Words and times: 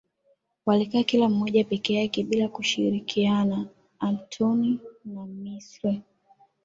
walikaa 0.65 1.03
kila 1.03 1.29
mmoja 1.29 1.63
peke 1.63 1.93
yake 1.93 2.23
bila 2.23 2.47
kushirikiana 2.47 3.67
Antoni 3.99 4.79
wa 5.15 5.25
Misri 5.25 6.01